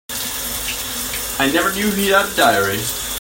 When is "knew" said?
1.75-1.91